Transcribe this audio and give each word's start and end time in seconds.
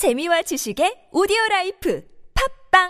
재미와 0.00 0.40
지식의 0.40 1.12
오디오 1.12 1.36
라이프 1.50 2.00
팝빵 2.32 2.88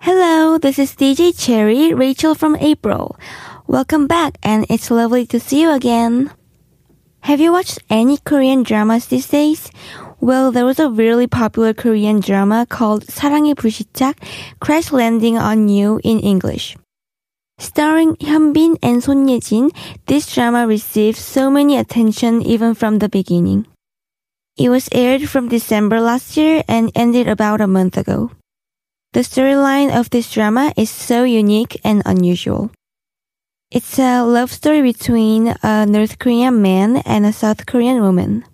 Hello, 0.00 0.56
this 0.56 0.78
is 0.78 0.96
DJ 0.96 1.36
Cherry, 1.36 1.92
Rachel 1.92 2.34
from 2.34 2.56
April. 2.56 3.18
Welcome 3.67 4.07
back, 4.07 4.37
and 4.43 4.65
it's 4.69 4.89
lovely 4.89 5.25
to 5.27 5.39
see 5.39 5.61
you 5.61 5.71
again. 5.71 6.31
Have 7.21 7.41
you 7.41 7.51
watched 7.51 7.79
any 7.89 8.17
Korean 8.17 8.63
dramas 8.63 9.07
these 9.07 9.27
days? 9.27 9.69
Well, 10.19 10.51
there 10.51 10.65
was 10.65 10.79
a 10.79 10.89
really 10.89 11.27
popular 11.27 11.73
Korean 11.73 12.21
drama 12.21 12.65
called 12.69 13.05
사랑의 13.05 13.55
불시착, 13.55 14.15
Crash 14.59 14.91
Landing 14.91 15.37
on 15.37 15.67
You 15.67 15.99
in 16.03 16.19
English. 16.19 16.77
Starring 17.59 18.15
Hyunbin 18.17 18.77
and 18.81 19.03
Son 19.03 19.27
Ye-jin, 19.27 19.71
this 20.05 20.33
drama 20.33 20.65
received 20.67 21.17
so 21.17 21.49
many 21.49 21.77
attention 21.77 22.41
even 22.41 22.73
from 22.73 22.99
the 22.99 23.09
beginning. 23.09 23.65
It 24.57 24.69
was 24.69 24.89
aired 24.91 25.29
from 25.29 25.49
December 25.49 25.99
last 25.99 26.37
year 26.37 26.63
and 26.67 26.91
ended 26.95 27.27
about 27.27 27.61
a 27.61 27.67
month 27.67 27.97
ago. 27.97 28.31
The 29.13 29.21
storyline 29.21 29.93
of 29.93 30.09
this 30.09 30.31
drama 30.31 30.73
is 30.77 30.89
so 30.89 31.23
unique 31.23 31.79
and 31.83 32.01
unusual. 32.05 32.71
It's 33.74 33.98
a 33.98 34.20
love 34.20 34.52
story 34.52 34.82
between 34.82 35.54
a 35.62 35.86
North 35.86 36.18
Korean 36.18 36.60
man 36.60 36.98
and 37.06 37.24
a 37.24 37.32
South 37.32 37.64
Korean 37.64 38.02
woman. 38.02 38.44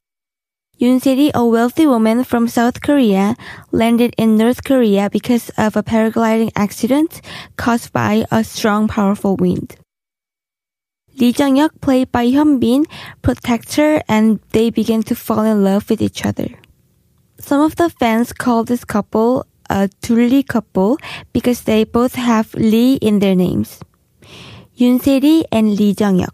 Yoon 0.81 1.03
Se-ri, 1.03 1.33
a 1.35 1.45
wealthy 1.45 1.89
woman 1.89 2.23
from 2.23 2.47
South 2.47 2.81
Korea, 2.81 3.35
landed 3.73 4.15
in 4.17 4.37
North 4.37 4.63
Korea 4.63 5.11
because 5.11 5.51
of 5.59 5.75
a 5.75 5.83
paragliding 5.83 6.53
accident 6.55 7.21
caused 7.57 7.93
by 7.93 8.27
a 8.31 8.45
strong, 8.45 8.87
powerful 8.87 9.35
wind. 9.35 9.75
Lee 11.17 11.35
Jung-hyuk, 11.37 11.81
played 11.81 12.13
by 12.13 12.31
Hyun-bin, 12.31 12.87
protects 13.21 13.75
her 13.75 14.01
and 14.07 14.39
they 14.53 14.71
begin 14.71 15.03
to 15.03 15.17
fall 15.17 15.43
in 15.43 15.65
love 15.65 15.91
with 15.91 16.01
each 16.01 16.25
other. 16.25 16.47
Some 17.41 17.61
of 17.61 17.75
the 17.75 17.91
fans 17.91 18.33
call 18.33 18.63
this 18.63 18.85
couple 18.85 19.47
a 19.69 19.91
둘리 20.01 20.47
couple 20.47 20.97
because 21.33 21.63
they 21.63 21.83
both 21.83 22.15
have 22.15 22.55
Lee 22.55 22.95
in 23.03 23.19
their 23.19 23.35
names. 23.35 23.81
윤세리 24.81 25.45
and 25.51 25.79
Lee 25.79 25.95
Jung-hyuk. 25.99 26.33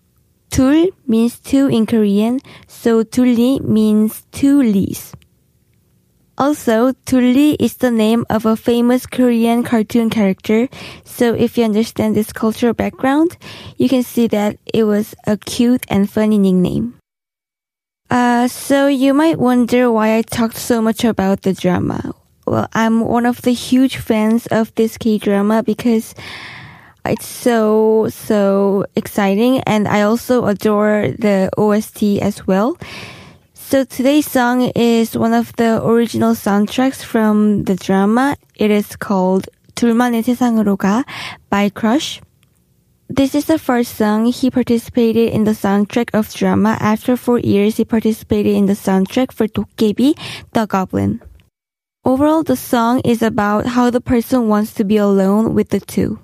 둘 0.50 0.91
means 1.09 1.41
two 1.41 1.67
in 1.67 1.87
Korean, 1.87 2.39
so 2.69 3.03
둘리 3.03 3.61
means 3.61 4.23
two 4.31 4.62
lees. 4.62 5.14
Also, 6.36 6.92
Dooly 7.06 7.56
is 7.61 7.77
the 7.77 7.92
name 7.92 8.25
of 8.28 8.45
a 8.45 8.56
famous 8.56 9.06
Korean 9.06 9.62
cartoon 9.62 10.11
character, 10.11 10.69
so 11.05 11.33
if 11.33 11.56
you 11.56 11.64
understand 11.64 12.17
this 12.17 12.33
cultural 12.33 12.75
background, 12.75 13.36
you 13.78 13.89
can 13.89 14.03
see 14.03 14.27
that 14.28 14.58
it 14.73 14.84
was 14.84 15.14
a 15.27 15.36
cute 15.36 15.84
and 15.89 16.11
funny 16.11 16.39
nickname. 16.39 16.95
Uh, 18.11 18.48
so 18.48 18.89
you 18.89 19.14
might 19.14 19.39
wonder 19.39 19.91
why 19.91 20.17
I 20.17 20.23
talked 20.23 20.56
so 20.56 20.83
much 20.83 21.05
about 21.05 21.42
the 21.42 21.53
drama. 21.53 22.12
Well, 22.47 22.69
I'm 22.73 23.01
one 23.01 23.27
of 23.27 23.42
the 23.42 23.53
huge 23.53 23.97
fans 23.97 24.47
of 24.48 24.75
this 24.75 24.98
K-drama 24.98 25.62
because 25.62 26.14
it's 27.05 27.25
so, 27.25 28.08
so 28.09 28.86
exciting 28.95 29.61
and 29.61 29.88
I 29.88 30.02
also 30.03 30.45
adore 30.45 31.09
the 31.17 31.50
OST 31.58 32.22
as 32.22 32.45
well. 32.45 32.78
So 33.53 33.83
today's 33.83 34.30
song 34.30 34.72
is 34.75 35.16
one 35.16 35.33
of 35.33 35.55
the 35.55 35.86
original 35.86 36.33
soundtracks 36.33 37.03
from 37.03 37.65
the 37.65 37.76
drama. 37.76 38.36
It 38.55 38.71
is 38.71 38.95
called 38.95 39.48
둘만의 39.76 40.23
세상으로 40.23 40.77
가 40.77 41.05
by 41.49 41.70
Crush. 41.70 42.21
This 43.10 43.33
is 43.33 43.45
the 43.45 43.58
first 43.58 43.95
song 43.95 44.26
he 44.26 44.52
participated 44.52 45.33
in 45.33 45.43
the 45.43 45.58
soundtrack 45.58 46.10
of 46.14 46.32
drama. 46.33 46.77
After 46.80 47.17
four 47.17 47.39
years, 47.39 47.77
he 47.77 47.86
participated 47.86 48.55
in 48.55 48.67
the 48.67 48.73
soundtrack 48.73 49.32
for 49.32 49.48
Dokkaebi, 49.48 50.14
The 50.54 50.67
Goblin. 50.67 51.21
Overall, 52.05 52.43
the 52.43 52.55
song 52.55 53.02
is 53.04 53.23
about 53.23 53.65
how 53.65 53.89
the 53.89 54.02
person 54.02 54.48
wants 54.48 54.73
to 54.76 54.83
be 54.83 54.98
alone 54.98 55.55
with 55.55 55.70
the 55.70 55.80
two. 55.80 56.20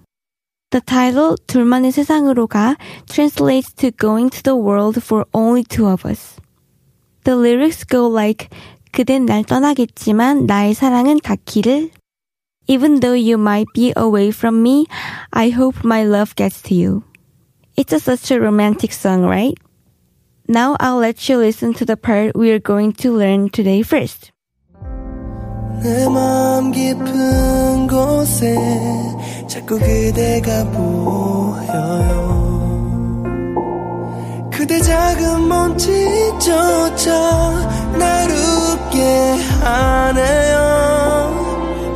The 0.76 0.82
title, 0.82 1.38
둘만의 1.48 1.94
세상으로 1.94 2.48
가, 2.48 2.76
translates 3.08 3.74
to 3.76 3.92
going 3.92 4.30
to 4.30 4.44
the 4.44 4.58
world 4.58 5.02
for 5.02 5.24
only 5.34 5.64
two 5.64 5.88
of 5.88 6.06
us. 6.06 6.36
The 7.24 7.38
lyrics 7.38 7.86
go 7.86 8.08
like, 8.08 8.50
그댄 8.92 9.26
날 9.26 9.46
떠나겠지만 9.46 10.46
나의 10.46 10.74
사랑은 10.74 11.22
닿기를. 11.22 11.92
Even 12.68 13.00
though 13.00 13.14
you 13.14 13.38
might 13.38 13.72
be 13.74 13.94
away 13.96 14.32
from 14.32 14.62
me, 14.62 14.86
I 15.32 15.50
hope 15.50 15.86
my 15.86 16.04
love 16.04 16.36
gets 16.36 16.62
to 16.64 16.76
you. 16.76 17.06
It's 17.78 17.94
a, 17.94 18.00
such 18.02 18.32
a 18.32 18.42
romantic 18.42 18.92
song, 18.92 19.24
right? 19.24 19.56
Now 20.48 20.76
I'll 20.82 20.98
let 20.98 21.30
you 21.30 21.38
listen 21.38 21.74
to 21.76 21.86
the 21.86 21.96
part 21.96 22.36
we 22.36 22.52
are 22.52 22.60
going 22.60 22.92
to 23.00 23.16
learn 23.16 23.50
today 23.50 23.82
first. 23.82 24.32
내 25.83 26.09
마음 26.09 26.73
깊은 26.73 27.87
곳에 27.87 28.55
자꾸 29.49 29.79
그대가 29.79 30.65
보여요. 30.65 32.21
그대 34.53 34.79
작은 34.79 35.49
몸짓조차 35.49 37.13
날 37.99 38.31
웃게 38.31 39.39
하네요. 39.63 40.61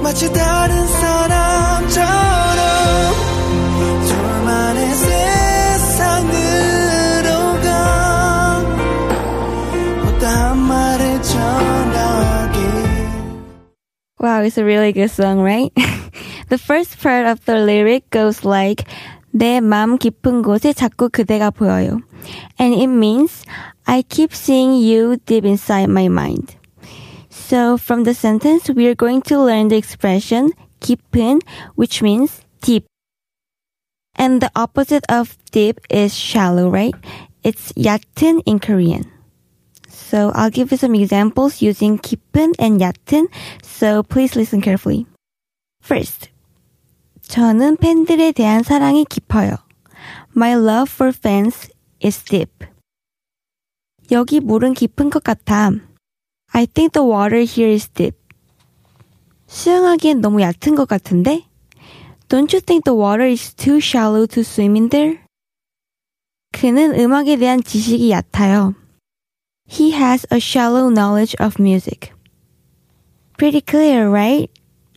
마치 0.02 0.32
다른 0.32 0.86
사람처럼 0.86 2.43
Wow, 14.23 14.41
it's 14.41 14.57
a 14.57 14.65
really 14.65 14.91
good 14.91 15.11
song, 15.11 15.39
right? 15.39 15.71
the 16.49 16.57
first 16.57 16.99
part 16.99 17.25
of 17.25 17.45
the 17.45 17.55
lyric 17.55 18.09
goes 18.09 18.43
like, 18.43 18.83
내 19.33 19.61
맘 19.61 19.97
깊은 19.97 20.41
곳에 20.41 20.73
자꾸 20.73 21.09
그대가 21.09 21.51
보여요. 21.51 22.01
And 22.59 22.73
it 22.75 22.87
means, 22.87 23.45
I 23.87 24.01
keep 24.01 24.33
seeing 24.33 24.75
you 24.75 25.17
deep 25.25 25.45
inside 25.45 25.87
my 25.89 26.09
mind. 26.09 26.55
So 27.29 27.77
from 27.77 28.03
the 28.03 28.13
sentence, 28.13 28.69
we 28.69 28.87
are 28.87 28.95
going 28.95 29.21
to 29.31 29.39
learn 29.39 29.69
the 29.69 29.77
expression 29.77 30.51
깊은, 30.81 31.41
which 31.75 32.01
means 32.01 32.41
deep. 32.61 32.85
And 34.15 34.41
the 34.41 34.51
opposite 34.55 35.05
of 35.07 35.37
deep 35.51 35.79
is 35.89 36.13
shallow, 36.13 36.69
right? 36.69 36.93
It's 37.41 37.71
얕은 37.73 38.41
in 38.45 38.59
Korean. 38.59 39.09
So 39.94 40.32
I'll 40.34 40.50
give 40.50 40.72
you 40.72 40.76
some 40.76 40.94
examples 40.94 41.62
using 41.62 41.98
깊은 41.98 42.54
and 42.58 42.82
얕은. 42.82 43.28
So 43.62 44.02
please 44.02 44.36
listen 44.36 44.60
carefully. 44.60 45.06
First, 45.82 46.30
저는 47.22 47.76
팬들에 47.76 48.32
대한 48.32 48.62
사랑이 48.62 49.04
깊어요. 49.04 49.56
My 50.36 50.52
love 50.52 50.90
for 50.92 51.12
fans 51.14 51.70
is 52.04 52.22
deep. 52.24 52.66
여기 54.10 54.40
물은 54.40 54.74
깊은 54.74 55.10
것 55.10 55.22
같아. 55.22 55.70
I 56.52 56.66
think 56.66 56.92
the 56.92 57.06
water 57.06 57.40
here 57.42 57.72
is 57.72 57.88
deep. 57.88 58.16
수영하기엔 59.46 60.20
너무 60.20 60.40
얕은 60.40 60.74
것 60.74 60.86
같은데? 60.88 61.46
Don't 62.28 62.52
you 62.52 62.60
think 62.60 62.84
the 62.84 62.96
water 62.96 63.26
is 63.26 63.54
too 63.54 63.78
shallow 63.78 64.26
to 64.26 64.40
swim 64.40 64.74
in 64.74 64.88
there? 64.88 65.18
그는 66.52 66.98
음악에 66.98 67.36
대한 67.36 67.62
지식이 67.62 68.10
얕아요. 68.10 68.74
He 69.65 69.91
has 69.91 70.25
a 70.31 70.39
shallow 70.39 70.89
knowledge 70.89 71.35
of 71.39 71.59
music. 71.59 72.11
Pretty 73.37 73.61
clear, 73.61 74.09
right? 74.09 74.49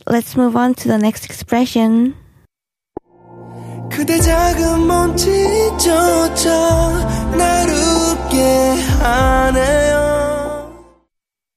Let's 0.07 0.35
move 0.35 0.55
on 0.55 0.73
to 0.75 0.87
the 0.87 0.97
next 0.97 1.25
expression. 1.25 2.15
그대 3.91 4.19
작은 4.19 4.87
몸짓조차 4.87 6.49
날 7.37 7.69
웃게 7.69 8.41
하네요 8.99 10.83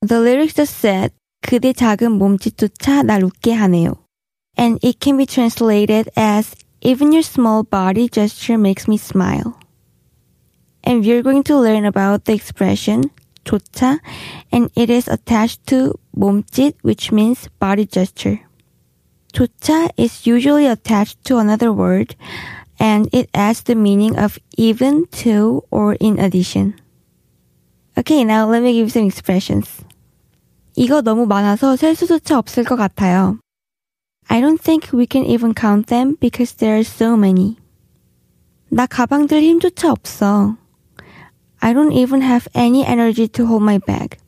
The 0.07 0.21
lyrics 0.21 0.55
just 0.55 0.77
said, 0.77 1.13
그대 1.41 1.73
작은 1.73 2.13
몸짓조차 2.13 3.03
날 3.03 3.25
웃게 3.25 3.55
하네요. 3.55 3.95
And 4.59 4.79
it 4.85 4.99
can 5.01 5.17
be 5.17 5.25
translated 5.25 6.11
as, 6.17 6.55
even 6.83 7.13
your 7.13 7.23
small 7.23 7.65
body 7.65 8.09
gesture 8.09 8.59
makes 8.59 8.87
me 8.87 8.99
smile. 8.99 9.55
and 10.84 11.06
we're 11.06 11.22
going 11.22 11.44
to 11.44 11.58
learn 11.58 11.86
about 11.86 12.26
the 12.26 12.34
expression 12.34 13.10
조차 13.44 14.00
and 14.52 14.70
it 14.76 14.90
is 14.90 15.08
attached 15.08 15.66
to 15.66 16.00
몸짓 16.16 16.76
which 16.82 17.12
means 17.12 17.50
body 17.60 17.86
gesture. 17.86 18.40
조차 19.34 19.90
is 19.98 20.28
usually 20.28 20.68
attached 20.68 21.24
to 21.24 21.38
another 21.38 21.72
word 21.72 22.16
and 22.80 23.08
it 23.14 23.30
adds 23.34 23.64
the 23.64 23.76
meaning 23.76 24.18
of 24.18 24.38
even 24.58 25.06
to 25.12 25.64
or 25.72 25.96
in 26.00 26.20
addition. 26.20 26.74
Okay, 27.98 28.24
now 28.24 28.48
let 28.48 28.64
me 28.64 28.74
give 28.74 28.92
some 28.92 29.06
expressions. 29.06 29.84
이거 30.76 31.02
너무 31.02 31.26
많아서 31.26 31.76
셀 31.76 31.96
수조차 31.96 32.38
없을 32.38 32.64
것 32.64 32.76
같아요. 32.76 33.40
I 34.30 34.40
don't 34.40 34.62
think 34.62 34.94
we 34.94 35.06
can 35.06 35.26
even 35.26 35.54
count 35.54 35.88
them 35.88 36.16
because 36.20 36.56
there 36.58 36.76
are 36.76 36.84
so 36.84 37.18
many. 37.18 37.58
나 38.70 38.86
가방 38.86 39.28
들 39.28 39.42
힘조차 39.42 39.92
없어. 39.92 40.56
I 41.61 41.73
don't 41.73 41.93
even 41.93 42.21
have 42.21 42.49
any 42.55 42.85
energy 42.85 43.29
to 43.29 43.47
hold 43.47 43.63
my 43.63 43.79
bag. 43.79 44.19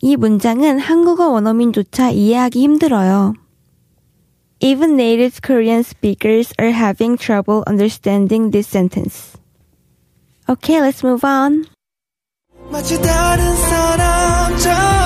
이 0.00 0.16
문장은 0.16 0.78
한국어 0.78 1.30
원어민조차 1.30 2.10
이해하기 2.10 2.60
힘들어요. 2.60 3.34
Even 4.60 4.96
native 4.96 5.40
Korean 5.42 5.80
speakers 5.80 6.52
are 6.60 6.72
having 6.72 7.16
trouble 7.16 7.64
understanding 7.66 8.50
this 8.50 8.68
sentence. 8.68 9.36
Okay, 10.48 10.80
let's 10.80 11.02
move 11.02 11.24
on. 11.24 11.64
마치 12.70 13.00
다른 13.00 13.44
사람처럼 13.56 15.04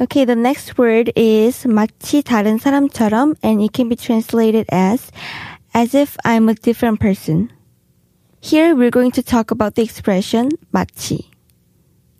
Okay, 0.00 0.24
the 0.24 0.36
next 0.36 0.78
word 0.78 1.10
is 1.16 1.66
마치 1.66 2.22
다른 2.22 2.58
사람처럼 2.58 3.34
and 3.42 3.60
it 3.60 3.72
can 3.72 3.88
be 3.88 3.96
translated 3.96 4.64
as 4.70 5.10
as 5.74 5.94
if 5.94 6.16
I'm 6.24 6.48
a 6.48 6.54
different 6.54 7.00
person. 7.00 7.50
Here 8.43 8.75
we're 8.75 8.91
going 8.91 9.11
to 9.11 9.23
talk 9.23 9.51
about 9.51 9.75
the 9.75 9.83
expression 9.83 10.49
마치. 10.73 11.31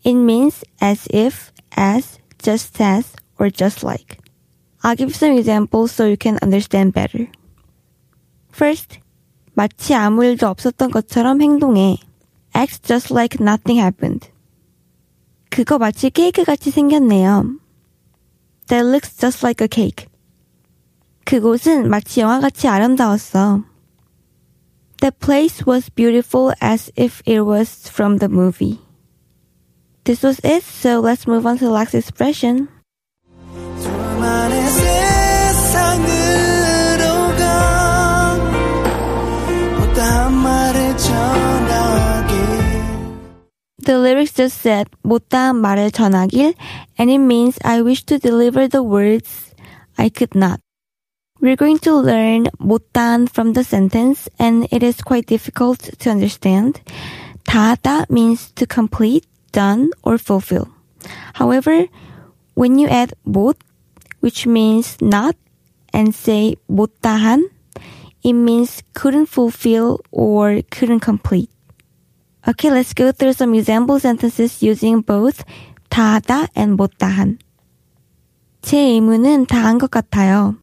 It 0.05 0.13
means 0.13 0.63
as 0.79 1.05
if, 1.11 1.51
as, 1.75 2.17
just 2.41 2.79
as, 2.79 3.11
or 3.37 3.49
just 3.49 3.83
like. 3.83 4.19
I'll 4.81 4.95
give 4.95 5.13
some 5.13 5.33
examples 5.33 5.91
so 5.91 6.05
you 6.05 6.15
can 6.15 6.39
understand 6.41 6.93
better. 6.93 7.27
First, 8.53 8.99
마치 9.53 9.95
아무 9.95 10.23
일도 10.23 10.47
없었던 10.47 10.91
것처럼 10.91 11.41
행동해. 11.41 11.97
Act 12.55 12.87
just 12.87 13.11
like 13.13 13.41
nothing 13.41 13.81
happened. 13.81 14.29
그거 15.49 15.77
마치 15.77 16.09
케이크 16.09 16.45
같이 16.45 16.71
생겼네요. 16.71 17.59
That 18.67 18.85
looks 18.85 19.17
just 19.17 19.45
like 19.45 19.61
a 19.61 19.67
cake. 19.67 20.07
그곳은 21.25 21.89
마치 21.89 22.21
영화같이 22.21 22.69
아름다웠어. 22.69 23.72
That 25.02 25.20
place 25.20 25.64
was 25.64 25.88
beautiful 25.90 26.52
as 26.60 26.90
if 26.96 27.22
it 27.24 27.42
was 27.42 27.88
from 27.88 28.18
the 28.18 28.28
movie. 28.28 28.80
This 30.04 30.22
was 30.22 30.40
it, 30.42 30.64
so 30.64 31.00
let's 31.00 31.26
move 31.26 31.46
on 31.46 31.58
to 31.58 31.66
the 31.66 31.70
last 31.70 31.94
expression. 31.94 32.68
둘만의 33.54 34.62
세상으로 34.70 36.06
가 37.38 38.36
못다한 39.78 40.32
말을 40.34 40.96
전하게 40.96 42.34
The 43.84 43.98
lyrics 44.00 44.34
just 44.34 44.58
said 44.58 44.88
못다한 45.02 45.56
말을 45.56 45.90
전하길 45.92 46.54
and 46.98 47.10
it 47.10 47.18
means 47.18 47.58
I 47.62 47.82
wish 47.82 48.04
to 48.06 48.18
deliver 48.18 48.66
the 48.66 48.82
words 48.82 49.54
I 49.96 50.10
could 50.10 50.34
not. 50.34 50.60
We're 51.42 51.54
going 51.54 51.78
to 51.86 51.94
learn 51.94 52.50
못다한 52.58 53.28
from 53.30 53.52
the 53.52 53.62
sentence 53.62 54.28
and 54.40 54.66
it 54.72 54.82
is 54.82 55.00
quite 55.00 55.26
difficult 55.26 55.78
to 56.00 56.10
understand. 56.10 56.80
다하다 57.44 58.10
means 58.10 58.50
to 58.56 58.66
complete, 58.66 59.24
done, 59.52 59.90
or 60.02 60.18
fulfill. 60.18 60.68
However, 61.34 61.86
when 62.54 62.78
you 62.78 62.88
add 62.88 63.14
못, 63.24 63.54
which 64.18 64.46
means 64.46 64.98
not, 65.00 65.36
and 65.94 66.12
say 66.12 66.56
못다한, 66.68 67.44
it 68.24 68.32
means 68.32 68.82
couldn't 68.92 69.26
fulfill 69.26 70.00
or 70.10 70.60
couldn't 70.72 71.00
complete. 71.00 71.50
Okay, 72.48 72.70
let's 72.70 72.92
go 72.94 73.12
through 73.12 73.34
some 73.34 73.54
example 73.54 74.00
sentences 74.00 74.60
using 74.60 75.02
both 75.02 75.44
다하다 75.88 76.48
and 76.56 76.76
못다한. 76.76 77.38
제 78.60 78.76
의무는 78.76 79.46
다한 79.46 79.78
것 79.78 79.88
같아요. 79.88 80.56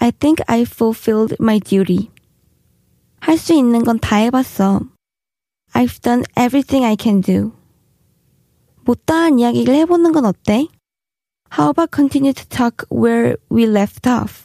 I 0.00 0.10
think 0.10 0.42
I 0.48 0.62
fulfilled 0.62 1.36
my 1.40 1.58
duty. 1.60 2.10
할 3.20 3.38
수 3.38 3.52
있는 3.54 3.84
건 3.84 3.98
다 3.98 4.16
해봤어. 4.16 4.80
I've 5.72 6.00
done 6.02 6.24
everything 6.38 6.84
I 6.84 6.96
can 7.00 7.20
do. 7.20 7.52
못다한 8.84 9.38
이야기를 9.38 9.74
해보는 9.74 10.12
건 10.12 10.26
어때? 10.26 10.68
How 11.58 11.70
about 11.70 11.90
continue 11.94 12.32
to 12.32 12.44
talk 12.48 12.86
where 12.90 13.36
we 13.50 13.64
left 13.64 14.08
off? 14.08 14.44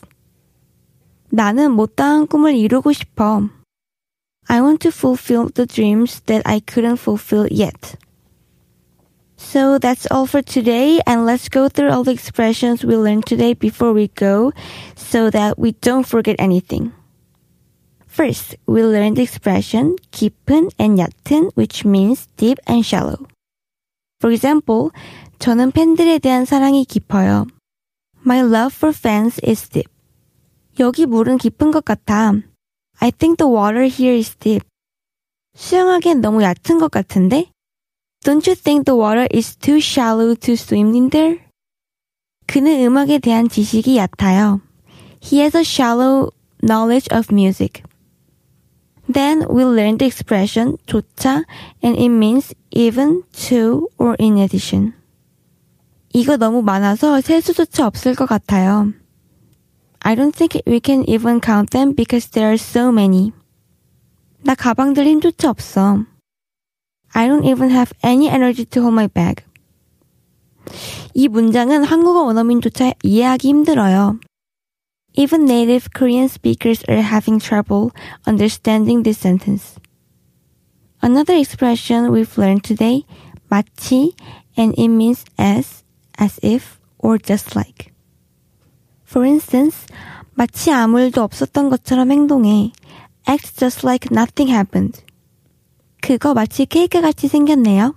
나는 1.29 1.71
못다한 1.71 2.27
꿈을 2.27 2.55
이루고 2.55 2.91
싶어. 2.93 3.49
I 4.47 4.59
want 4.59 4.79
to 4.79 4.91
fulfill 4.91 5.49
the 5.53 5.65
dreams 5.67 6.21
that 6.25 6.41
I 6.45 6.59
couldn't 6.59 6.99
fulfill 6.99 7.47
yet. 7.51 7.95
So 9.37 9.79
that's 9.79 10.05
all 10.11 10.27
for 10.27 10.41
today 10.41 11.01
and 11.05 11.25
let's 11.25 11.49
go 11.49 11.67
through 11.67 11.89
all 11.89 12.03
the 12.03 12.11
expressions 12.11 12.85
we 12.85 12.95
learned 12.95 13.25
today 13.25 13.53
before 13.53 13.91
we 13.91 14.07
go 14.09 14.53
so 14.95 15.29
that 15.31 15.57
we 15.57 15.73
don't 15.81 16.05
forget 16.05 16.35
anything. 16.39 16.93
First, 18.05 18.55
we 18.67 18.83
learned 18.83 19.17
the 19.17 19.23
expression 19.23 19.95
깊은 20.11 20.71
and 20.77 20.99
얕은 20.99 21.51
which 21.55 21.83
means 21.85 22.27
deep 22.37 22.59
and 22.67 22.85
shallow. 22.85 23.25
For 24.19 24.31
example, 24.31 24.91
저는 25.39 25.71
팬들에 25.71 26.19
대한 26.19 26.45
사랑이 26.45 26.85
깊어요. 26.85 27.47
My 28.25 28.41
love 28.41 28.75
for 28.75 28.93
fans 28.93 29.41
is 29.43 29.67
deep. 29.69 29.89
여기 30.79 31.05
물은 31.05 31.37
깊은 31.39 31.71
것 31.71 31.83
같아. 31.83 32.33
I 32.99 33.11
think 33.11 33.37
the 33.37 33.51
water 33.51 33.83
here 33.83 34.15
is 34.15 34.35
deep. 34.35 34.63
수영하기엔 35.55 36.21
너무 36.21 36.43
얕은 36.43 36.77
것 36.77 36.91
같은데? 36.91 37.49
Don't 38.23 38.45
you 38.45 38.55
think 38.55 38.85
the 38.85 38.95
water 38.95 39.27
is 39.31 39.55
too 39.55 39.79
shallow 39.79 40.35
to 40.35 40.53
swim 40.53 40.93
in 40.93 41.09
there? 41.09 41.39
그는 42.45 42.85
음악에 42.85 43.19
대한 43.19 43.49
지식이 43.49 43.97
얕아요. 43.97 44.61
He 45.23 45.39
has 45.41 45.57
a 45.57 45.61
shallow 45.61 46.29
knowledge 46.61 47.07
of 47.11 47.31
music. 47.31 47.83
Then 49.11 49.45
we 49.49 49.65
learned 49.65 49.99
the 49.99 50.05
expression 50.05 50.77
조차 50.85 51.43
and 51.81 51.97
it 51.97 52.09
means 52.09 52.53
even, 52.71 53.23
to, 53.49 53.89
or 53.97 54.15
in 54.19 54.37
addition. 54.37 54.93
이거 56.13 56.37
너무 56.37 56.61
많아서 56.61 57.21
셀 57.21 57.41
수조차 57.41 57.87
없을 57.87 58.15
것 58.15 58.27
같아요. 58.27 58.93
I 60.03 60.15
don't 60.15 60.35
think 60.35 60.61
we 60.67 60.79
can 60.83 61.03
even 61.09 61.39
count 61.41 61.71
them 61.71 61.95
because 61.95 62.29
there 62.31 62.49
are 62.49 62.57
so 62.57 62.89
many. 62.89 63.31
나 64.43 64.55
가방 64.55 64.93
들 64.93 65.05
힘조차 65.05 65.49
없어. 65.49 66.05
I 67.13 67.27
don't 67.27 67.45
even 67.45 67.69
have 67.69 67.93
any 68.03 68.29
energy 68.29 68.65
to 68.65 68.81
hold 68.81 68.93
my 68.93 69.07
bag. 69.07 69.43
이 71.13 71.27
문장은 71.27 71.83
한국어 71.83 72.23
원어민조차 72.23 72.93
이해하기 73.03 73.47
힘들어요. 73.47 74.19
Even 75.13 75.43
native 75.43 75.89
Korean 75.93 76.29
speakers 76.29 76.83
are 76.87 77.01
having 77.01 77.39
trouble 77.39 77.91
understanding 78.25 79.03
this 79.03 79.19
sentence. 79.19 79.75
Another 81.01 81.35
expression 81.35 82.11
we've 82.11 82.37
learned 82.37 82.63
today, 82.63 83.03
마치, 83.49 84.13
and 84.55 84.73
it 84.77 84.87
means 84.87 85.25
as, 85.37 85.83
as 86.17 86.39
if, 86.41 86.79
or 86.99 87.17
just 87.17 87.55
like. 87.55 87.91
For 89.03 89.25
instance, 89.25 89.85
마치 90.33 90.71
아무 90.71 90.99
일도 91.01 91.21
없었던 91.21 91.69
것처럼 91.69 92.11
행동해. 92.11 92.71
Act 93.27 93.57
just 93.57 93.85
like 93.85 94.09
nothing 94.11 94.47
happened. 94.47 95.03
그거 96.05 96.33
마치 96.33 96.65
케이크 96.65 97.01
같이 97.01 97.27
생겼네요. 97.27 97.95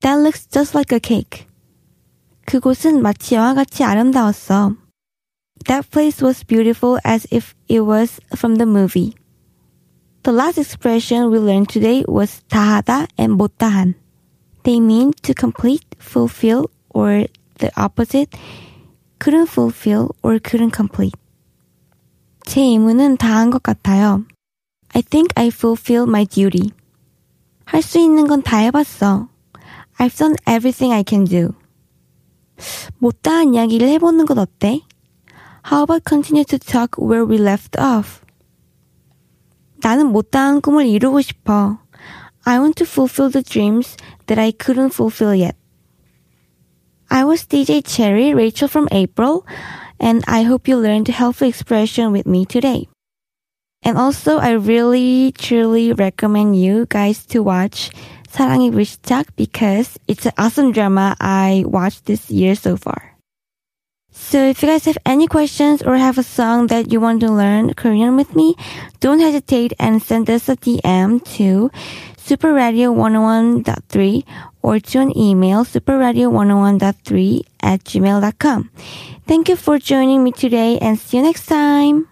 That 0.00 0.20
looks 0.20 0.48
just 0.48 0.76
like 0.76 0.94
a 0.94 1.00
cake. 1.02 1.46
그곳은 2.46 3.00
마치 3.00 3.34
영화같이 3.34 3.84
아름다웠어. 3.84 4.76
That 5.66 5.88
place 5.90 6.22
was 6.22 6.44
beautiful 6.44 6.98
as 7.06 7.26
if 7.32 7.54
it 7.68 7.80
was 7.80 8.20
from 8.36 8.56
the 8.56 8.68
movie. 8.68 9.14
The 10.24 10.32
last 10.32 10.58
expression 10.58 11.30
we 11.30 11.38
learned 11.38 11.68
today 11.68 12.04
was 12.08 12.42
다하다 12.48 13.08
and 13.18 13.36
못다한. 13.36 13.94
They 14.64 14.80
mean 14.80 15.12
to 15.22 15.34
complete, 15.34 15.84
fulfill, 15.98 16.70
or 16.90 17.26
the 17.58 17.70
opposite, 17.76 18.34
couldn't 19.18 19.48
fulfill 19.48 20.14
or 20.22 20.38
couldn't 20.38 20.74
complete. 20.74 21.16
제 22.46 22.60
의무는 22.60 23.16
다한 23.16 23.50
것 23.50 23.62
같아요. 23.62 24.24
I 24.94 25.02
think 25.02 25.32
I 25.36 25.48
fulfilled 25.48 26.08
my 26.08 26.24
duty. 26.24 26.72
할 27.68 27.82
수 27.82 27.98
있는 27.98 28.26
건 28.26 28.42
다 28.42 28.58
해봤어. 28.58 29.28
I've 29.98 30.16
done 30.16 30.36
everything 30.48 30.92
I 30.92 31.04
can 31.06 31.24
do. 31.24 31.52
못다한 32.98 33.54
이야기를 33.54 33.88
해보는 33.88 34.26
건 34.26 34.38
어때? 34.38 34.82
How 35.70 35.82
about 35.82 36.02
continue 36.08 36.44
to 36.44 36.58
talk 36.58 36.98
where 36.98 37.24
we 37.26 37.38
left 37.38 37.78
off? 37.80 38.20
나는 39.82 40.06
못다한 40.12 40.60
꿈을 40.60 40.86
이루고 40.86 41.20
싶어. 41.20 41.78
I 42.44 42.58
want 42.58 42.74
to 42.82 42.86
fulfill 42.86 43.30
the 43.30 43.42
dreams 43.42 43.96
that 44.26 44.38
I 44.40 44.52
couldn't 44.52 44.92
fulfill 44.92 45.34
yet. 45.34 45.56
I 47.08 47.24
was 47.24 47.46
DJ 47.46 47.82
Cherry, 47.84 48.34
Rachel 48.34 48.68
from 48.68 48.88
April, 48.90 49.44
and 50.00 50.22
I 50.26 50.42
hope 50.42 50.68
you 50.68 50.76
learned 50.76 51.08
helpful 51.08 51.48
expression 51.48 52.12
with 52.12 52.26
me 52.26 52.44
today. 52.44 52.88
And 53.82 53.98
also, 53.98 54.38
I 54.38 54.52
really 54.52 55.34
truly 55.36 55.92
recommend 55.92 56.56
you 56.56 56.86
guys 56.88 57.26
to 57.26 57.42
watch 57.42 57.90
사랑이 58.34 58.70
불시착 58.70 59.26
because 59.36 59.98
it's 60.08 60.26
an 60.26 60.32
awesome 60.38 60.72
drama 60.72 61.14
I 61.20 61.62
watched 61.66 62.06
this 62.06 62.30
year 62.30 62.56
so 62.56 62.76
far. 62.76 63.14
So 64.10 64.38
if 64.38 64.62
you 64.62 64.68
guys 64.68 64.86
have 64.86 64.96
any 65.04 65.26
questions 65.26 65.82
or 65.82 65.96
have 65.96 66.16
a 66.18 66.22
song 66.22 66.68
that 66.68 66.90
you 66.90 67.00
want 67.00 67.20
to 67.20 67.30
learn 67.30 67.74
Korean 67.74 68.16
with 68.16 68.34
me, 68.34 68.54
don't 69.00 69.20
hesitate 69.20 69.74
and 69.78 70.00
send 70.00 70.30
us 70.30 70.48
a 70.48 70.56
DM 70.56 71.22
to 71.36 71.70
superradio101.3 72.16 74.24
or 74.62 74.80
to 74.80 75.00
an 75.00 75.18
email 75.18 75.64
superradio101.3 75.64 77.42
at 77.60 77.84
gmail.com. 77.84 78.70
Thank 79.26 79.48
you 79.48 79.56
for 79.56 79.78
joining 79.78 80.22
me 80.24 80.32
today 80.32 80.78
and 80.78 80.98
see 80.98 81.18
you 81.18 81.22
next 81.22 81.46
time. 81.46 82.08